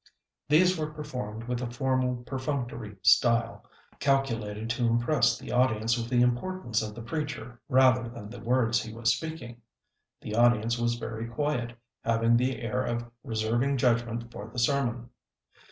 [0.49, 3.63] These were performed with a formal, perfunctory style
[3.99, 8.81] calculated to impress the audience with the importance of the preacher rather than the words
[8.81, 9.61] he was speaking.
[10.19, 15.11] The audience was very quiet, having the air of reserving judgment for the sermon.